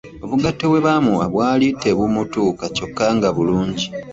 [0.25, 3.85] Obugatto bwe baamuwa bwali tebumutuuka kyokka nga bulungi.